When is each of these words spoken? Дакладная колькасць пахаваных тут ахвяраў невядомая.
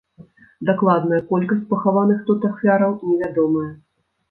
Дакладная 0.69 1.19
колькасць 1.33 1.67
пахаваных 1.75 2.25
тут 2.31 2.49
ахвяраў 2.51 2.99
невядомая. 3.13 3.71